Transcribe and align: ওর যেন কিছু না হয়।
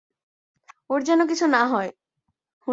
ওর 0.89 0.99
যেন 1.03 1.19
কিছু 1.27 1.45
না 1.47 1.61
হয়। 1.65 1.91